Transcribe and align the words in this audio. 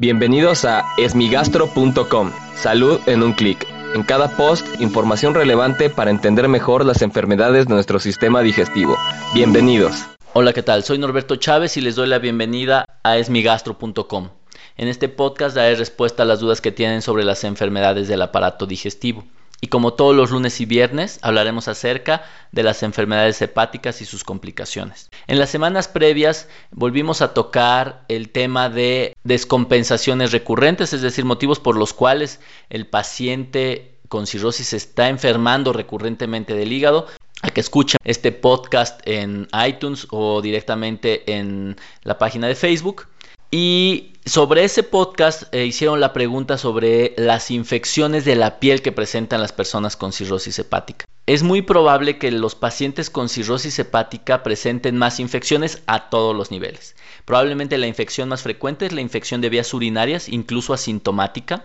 Bienvenidos 0.00 0.64
a 0.64 0.86
esmigastro.com. 0.96 2.32
Salud 2.54 2.98
en 3.04 3.22
un 3.22 3.34
clic. 3.34 3.66
En 3.94 4.02
cada 4.02 4.34
post, 4.34 4.66
información 4.80 5.34
relevante 5.34 5.90
para 5.90 6.10
entender 6.10 6.48
mejor 6.48 6.86
las 6.86 7.02
enfermedades 7.02 7.66
de 7.66 7.74
nuestro 7.74 7.98
sistema 7.98 8.40
digestivo. 8.40 8.96
Bienvenidos. 9.34 10.06
Hola, 10.32 10.54
¿qué 10.54 10.62
tal? 10.62 10.84
Soy 10.84 10.96
Norberto 10.96 11.36
Chávez 11.36 11.76
y 11.76 11.82
les 11.82 11.96
doy 11.96 12.08
la 12.08 12.18
bienvenida 12.18 12.86
a 13.02 13.18
esmigastro.com. 13.18 14.30
En 14.78 14.88
este 14.88 15.10
podcast 15.10 15.54
daré 15.54 15.74
respuesta 15.74 16.22
a 16.22 16.26
las 16.26 16.40
dudas 16.40 16.62
que 16.62 16.72
tienen 16.72 17.02
sobre 17.02 17.22
las 17.22 17.44
enfermedades 17.44 18.08
del 18.08 18.22
aparato 18.22 18.64
digestivo. 18.64 19.26
Y 19.60 19.68
como 19.68 19.92
todos 19.92 20.16
los 20.16 20.30
lunes 20.30 20.60
y 20.60 20.64
viernes, 20.64 21.18
hablaremos 21.22 21.68
acerca 21.68 22.24
de 22.50 22.62
las 22.62 22.82
enfermedades 22.82 23.40
hepáticas 23.42 24.00
y 24.00 24.06
sus 24.06 24.24
complicaciones. 24.24 25.10
En 25.26 25.38
las 25.38 25.50
semanas 25.50 25.86
previas 25.86 26.48
volvimos 26.70 27.20
a 27.20 27.34
tocar 27.34 28.04
el 28.08 28.30
tema 28.30 28.70
de 28.70 29.14
descompensaciones 29.22 30.32
recurrentes, 30.32 30.92
es 30.92 31.02
decir, 31.02 31.24
motivos 31.24 31.60
por 31.60 31.76
los 31.76 31.92
cuales 31.92 32.40
el 32.70 32.86
paciente 32.86 33.98
con 34.08 34.26
cirrosis 34.26 34.72
está 34.72 35.08
enfermando 35.08 35.72
recurrentemente 35.72 36.54
del 36.54 36.72
hígado 36.72 37.06
a 37.42 37.50
que 37.50 37.60
escuchen 37.60 37.98
este 38.04 38.32
podcast 38.32 39.00
en 39.06 39.46
iTunes 39.66 40.06
o 40.10 40.42
directamente 40.42 41.32
en 41.32 41.76
la 42.02 42.18
página 42.18 42.48
de 42.48 42.54
Facebook. 42.54 43.06
Y 43.50 44.12
sobre 44.24 44.62
ese 44.62 44.84
podcast 44.84 45.52
eh, 45.52 45.66
hicieron 45.66 45.98
la 45.98 46.12
pregunta 46.12 46.56
sobre 46.56 47.14
las 47.16 47.50
infecciones 47.50 48.24
de 48.24 48.36
la 48.36 48.60
piel 48.60 48.80
que 48.80 48.92
presentan 48.92 49.40
las 49.40 49.52
personas 49.52 49.96
con 49.96 50.12
cirrosis 50.12 50.58
hepática. 50.60 51.04
Es 51.26 51.42
muy 51.42 51.62
probable 51.62 52.18
que 52.18 52.30
los 52.30 52.54
pacientes 52.54 53.10
con 53.10 53.28
cirrosis 53.28 53.78
hepática 53.78 54.42
presenten 54.42 54.96
más 54.96 55.18
infecciones 55.20 55.82
a 55.86 56.10
todos 56.10 56.34
los 56.34 56.50
niveles. 56.50 56.96
Probablemente 57.24 57.78
la 57.78 57.86
infección 57.86 58.28
más 58.28 58.42
frecuente 58.42 58.86
es 58.86 58.92
la 58.92 59.00
infección 59.00 59.40
de 59.40 59.48
vías 59.48 59.74
urinarias, 59.74 60.28
incluso 60.28 60.72
asintomática, 60.72 61.64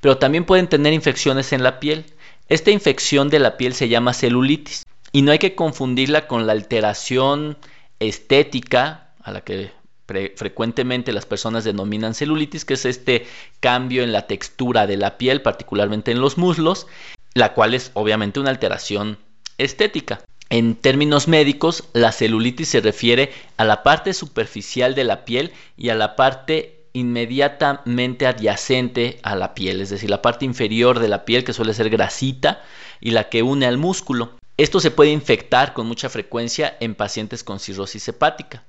pero 0.00 0.18
también 0.18 0.44
pueden 0.44 0.68
tener 0.68 0.92
infecciones 0.92 1.52
en 1.52 1.62
la 1.62 1.78
piel. 1.80 2.06
Esta 2.48 2.72
infección 2.72 3.30
de 3.30 3.38
la 3.38 3.56
piel 3.56 3.74
se 3.74 3.88
llama 3.88 4.14
celulitis 4.14 4.84
y 5.12 5.22
no 5.22 5.32
hay 5.32 5.38
que 5.38 5.54
confundirla 5.54 6.26
con 6.26 6.46
la 6.46 6.52
alteración 6.52 7.56
estética 8.00 9.12
a 9.22 9.32
la 9.32 9.42
que 9.42 9.70
frecuentemente 10.34 11.12
las 11.12 11.26
personas 11.26 11.64
denominan 11.64 12.14
celulitis, 12.14 12.64
que 12.64 12.74
es 12.74 12.84
este 12.84 13.26
cambio 13.60 14.02
en 14.02 14.12
la 14.12 14.26
textura 14.26 14.86
de 14.86 14.96
la 14.96 15.18
piel, 15.18 15.42
particularmente 15.42 16.10
en 16.10 16.20
los 16.20 16.38
muslos, 16.38 16.86
la 17.34 17.54
cual 17.54 17.74
es 17.74 17.90
obviamente 17.94 18.40
una 18.40 18.50
alteración 18.50 19.18
estética. 19.58 20.20
En 20.48 20.74
términos 20.74 21.28
médicos, 21.28 21.84
la 21.92 22.10
celulitis 22.10 22.68
se 22.68 22.80
refiere 22.80 23.32
a 23.56 23.64
la 23.64 23.84
parte 23.84 24.12
superficial 24.12 24.94
de 24.94 25.04
la 25.04 25.24
piel 25.24 25.52
y 25.76 25.90
a 25.90 25.94
la 25.94 26.16
parte 26.16 26.80
inmediatamente 26.92 28.26
adyacente 28.26 29.20
a 29.22 29.36
la 29.36 29.54
piel, 29.54 29.80
es 29.80 29.90
decir, 29.90 30.10
la 30.10 30.22
parte 30.22 30.44
inferior 30.44 30.98
de 30.98 31.08
la 31.08 31.24
piel 31.24 31.44
que 31.44 31.52
suele 31.52 31.72
ser 31.72 31.88
grasita 31.88 32.62
y 33.00 33.12
la 33.12 33.28
que 33.28 33.44
une 33.44 33.66
al 33.66 33.78
músculo. 33.78 34.32
Esto 34.56 34.80
se 34.80 34.90
puede 34.90 35.10
infectar 35.10 35.72
con 35.72 35.86
mucha 35.86 36.08
frecuencia 36.08 36.76
en 36.80 36.96
pacientes 36.96 37.44
con 37.44 37.60
cirrosis 37.60 38.08
hepática 38.08 38.64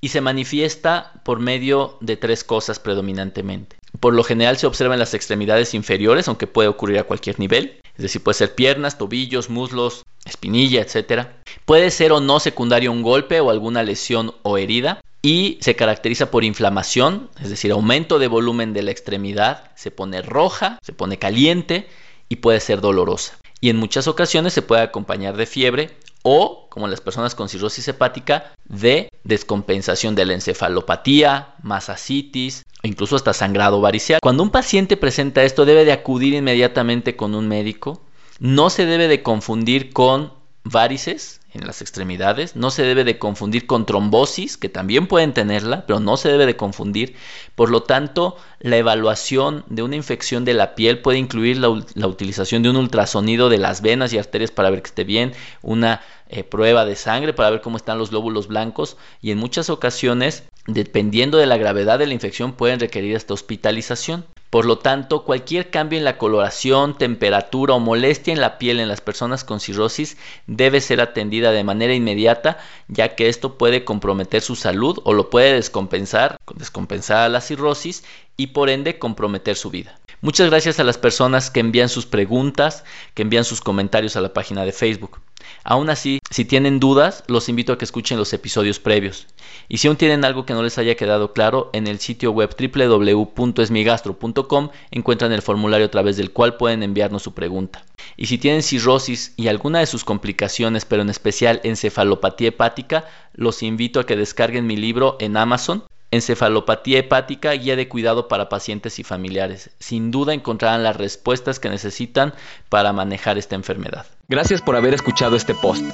y 0.00 0.08
se 0.08 0.20
manifiesta 0.20 1.12
por 1.24 1.40
medio 1.40 1.96
de 2.00 2.16
tres 2.16 2.44
cosas 2.44 2.78
predominantemente. 2.78 3.76
Por 4.00 4.14
lo 4.14 4.24
general 4.24 4.56
se 4.58 4.66
observa 4.66 4.94
en 4.94 5.00
las 5.00 5.14
extremidades 5.14 5.74
inferiores, 5.74 6.28
aunque 6.28 6.46
puede 6.46 6.68
ocurrir 6.68 6.98
a 6.98 7.04
cualquier 7.04 7.38
nivel, 7.40 7.80
es 7.96 8.02
decir, 8.02 8.22
puede 8.22 8.36
ser 8.36 8.54
piernas, 8.54 8.98
tobillos, 8.98 9.48
muslos, 9.48 10.04
espinilla, 10.26 10.82
etc. 10.82 11.28
Puede 11.64 11.90
ser 11.90 12.12
o 12.12 12.20
no 12.20 12.40
secundario 12.40 12.92
un 12.92 13.02
golpe 13.02 13.40
o 13.40 13.50
alguna 13.50 13.82
lesión 13.82 14.34
o 14.42 14.58
herida 14.58 15.00
y 15.22 15.58
se 15.60 15.76
caracteriza 15.76 16.30
por 16.30 16.44
inflamación, 16.44 17.30
es 17.42 17.50
decir, 17.50 17.72
aumento 17.72 18.18
de 18.18 18.28
volumen 18.28 18.74
de 18.74 18.82
la 18.82 18.90
extremidad, 18.90 19.70
se 19.74 19.90
pone 19.90 20.22
roja, 20.22 20.78
se 20.82 20.92
pone 20.92 21.18
caliente 21.18 21.88
y 22.28 22.36
puede 22.36 22.60
ser 22.60 22.80
dolorosa. 22.80 23.38
Y 23.60 23.70
en 23.70 23.76
muchas 23.76 24.06
ocasiones 24.06 24.52
se 24.52 24.62
puede 24.62 24.82
acompañar 24.82 25.36
de 25.36 25.46
fiebre 25.46 25.96
o, 26.28 26.66
como 26.70 26.86
en 26.86 26.90
las 26.90 27.00
personas 27.00 27.36
con 27.36 27.48
cirrosis 27.48 27.86
hepática, 27.86 28.52
de 28.64 29.10
descompensación 29.22 30.16
de 30.16 30.26
la 30.26 30.34
encefalopatía, 30.34 31.54
masasitis 31.62 32.64
o 32.82 32.88
incluso 32.88 33.14
hasta 33.14 33.32
sangrado 33.32 33.80
varicel. 33.80 34.18
Cuando 34.20 34.42
un 34.42 34.50
paciente 34.50 34.96
presenta 34.96 35.44
esto 35.44 35.64
debe 35.64 35.84
de 35.84 35.92
acudir 35.92 36.34
inmediatamente 36.34 37.14
con 37.14 37.36
un 37.36 37.46
médico. 37.46 38.02
No 38.40 38.70
se 38.70 38.86
debe 38.86 39.06
de 39.06 39.22
confundir 39.22 39.92
con 39.92 40.32
varices 40.68 41.40
en 41.52 41.66
las 41.66 41.80
extremidades, 41.80 42.56
no 42.56 42.70
se 42.70 42.82
debe 42.82 43.04
de 43.04 43.18
confundir 43.18 43.66
con 43.66 43.86
trombosis, 43.86 44.56
que 44.56 44.68
también 44.68 45.06
pueden 45.06 45.32
tenerla, 45.32 45.86
pero 45.86 46.00
no 46.00 46.16
se 46.16 46.28
debe 46.28 46.44
de 46.44 46.56
confundir. 46.56 47.14
Por 47.54 47.70
lo 47.70 47.84
tanto, 47.84 48.36
la 48.58 48.76
evaluación 48.76 49.64
de 49.68 49.82
una 49.82 49.96
infección 49.96 50.44
de 50.44 50.54
la 50.54 50.74
piel 50.74 51.00
puede 51.00 51.18
incluir 51.18 51.58
la, 51.58 51.68
utilización 51.68 52.62
de 52.62 52.70
un 52.70 52.76
ultrasonido 52.76 53.48
de 53.48 53.58
las 53.58 53.80
venas 53.80 54.12
y 54.12 54.18
arterias 54.18 54.50
para 54.50 54.70
ver 54.70 54.82
que 54.82 54.88
esté 54.88 55.04
bien, 55.04 55.32
una 55.62 56.02
eh, 56.28 56.42
prueba 56.42 56.84
de 56.84 56.96
sangre 56.96 57.32
para 57.32 57.50
ver 57.50 57.60
cómo 57.60 57.76
están 57.76 57.98
los 57.98 58.10
glóbulos 58.10 58.48
blancos 58.48 58.96
y 59.22 59.30
en 59.30 59.38
muchas 59.38 59.70
ocasiones, 59.70 60.44
dependiendo 60.66 61.38
de 61.38 61.46
la 61.46 61.56
gravedad 61.56 61.98
de 61.98 62.06
la 62.06 62.14
infección, 62.14 62.52
pueden 62.52 62.80
requerir 62.80 63.14
esta 63.14 63.34
hospitalización. 63.34 64.26
Por 64.56 64.64
lo 64.64 64.78
tanto, 64.78 65.22
cualquier 65.22 65.68
cambio 65.68 65.98
en 65.98 66.04
la 66.06 66.16
coloración, 66.16 66.96
temperatura 66.96 67.74
o 67.74 67.78
molestia 67.78 68.32
en 68.32 68.40
la 68.40 68.56
piel 68.56 68.80
en 68.80 68.88
las 68.88 69.02
personas 69.02 69.44
con 69.44 69.60
cirrosis 69.60 70.16
debe 70.46 70.80
ser 70.80 71.02
atendida 71.02 71.52
de 71.52 71.62
manera 71.62 71.92
inmediata, 71.92 72.56
ya 72.88 73.14
que 73.16 73.28
esto 73.28 73.58
puede 73.58 73.84
comprometer 73.84 74.40
su 74.40 74.56
salud 74.56 74.98
o 75.04 75.12
lo 75.12 75.28
puede 75.28 75.52
descompensar, 75.52 76.38
descompensar 76.54 77.30
la 77.30 77.42
cirrosis 77.42 78.02
y 78.38 78.46
por 78.46 78.70
ende 78.70 78.98
comprometer 78.98 79.56
su 79.56 79.68
vida. 79.68 79.98
Muchas 80.22 80.48
gracias 80.48 80.80
a 80.80 80.84
las 80.84 80.96
personas 80.96 81.50
que 81.50 81.60
envían 81.60 81.90
sus 81.90 82.06
preguntas, 82.06 82.84
que 83.14 83.22
envían 83.22 83.44
sus 83.44 83.60
comentarios 83.60 84.16
a 84.16 84.22
la 84.22 84.32
página 84.32 84.64
de 84.64 84.72
Facebook. 84.72 85.20
Aún 85.62 85.90
así, 85.90 86.20
si 86.30 86.46
tienen 86.46 86.80
dudas, 86.80 87.22
los 87.26 87.48
invito 87.48 87.72
a 87.72 87.78
que 87.78 87.84
escuchen 87.84 88.18
los 88.18 88.32
episodios 88.32 88.80
previos. 88.80 89.26
Y 89.68 89.78
si 89.78 89.88
aún 89.88 89.96
tienen 89.96 90.24
algo 90.24 90.46
que 90.46 90.54
no 90.54 90.62
les 90.62 90.78
haya 90.78 90.94
quedado 90.94 91.32
claro, 91.32 91.70
en 91.72 91.86
el 91.86 91.98
sitio 91.98 92.30
web 92.30 92.54
www.esmigastro.com 92.58 94.70
encuentran 94.90 95.32
el 95.32 95.42
formulario 95.42 95.86
a 95.86 95.90
través 95.90 96.16
del 96.16 96.32
cual 96.32 96.56
pueden 96.56 96.82
enviarnos 96.82 97.22
su 97.22 97.34
pregunta. 97.34 97.84
Y 98.16 98.26
si 98.26 98.38
tienen 98.38 98.62
cirrosis 98.62 99.34
y 99.36 99.48
alguna 99.48 99.80
de 99.80 99.86
sus 99.86 100.04
complicaciones, 100.04 100.84
pero 100.84 101.02
en 101.02 101.10
especial 101.10 101.60
encefalopatía 101.62 102.48
hepática, 102.48 103.04
los 103.34 103.62
invito 103.62 104.00
a 104.00 104.06
que 104.06 104.16
descarguen 104.16 104.66
mi 104.66 104.76
libro 104.76 105.16
en 105.20 105.36
Amazon 105.36 105.84
Encefalopatía 106.16 106.98
hepática, 106.98 107.52
guía 107.52 107.76
de 107.76 107.88
cuidado 107.88 108.28
para 108.28 108.48
pacientes 108.48 108.98
y 108.98 109.04
familiares. 109.04 109.70
Sin 109.78 110.10
duda 110.10 110.34
encontrarán 110.34 110.82
las 110.82 110.96
respuestas 110.96 111.60
que 111.60 111.68
necesitan 111.68 112.34
para 112.68 112.92
manejar 112.92 113.38
esta 113.38 113.54
enfermedad. 113.54 114.06
Gracias 114.28 114.60
por 114.60 114.76
haber 114.76 114.94
escuchado 114.94 115.36
este 115.36 115.54
post. 115.54 115.84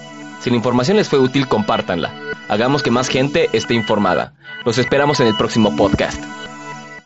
Si 0.40 0.50
la 0.50 0.56
información 0.56 0.96
les 0.96 1.08
fue 1.08 1.18
útil, 1.18 1.46
compártanla. 1.46 2.12
Hagamos 2.48 2.82
que 2.82 2.90
más 2.90 3.08
gente 3.08 3.48
esté 3.52 3.74
informada. 3.74 4.34
Los 4.64 4.78
esperamos 4.78 5.20
en 5.20 5.28
el 5.28 5.36
próximo 5.36 5.76
podcast. 5.76 6.41